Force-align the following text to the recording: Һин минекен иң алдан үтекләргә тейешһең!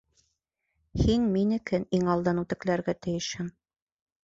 Һин 1.01 1.27
минекен 1.35 1.87
иң 1.99 2.09
алдан 2.15 2.41
үтекләргә 2.45 2.99
тейешһең! 3.07 3.55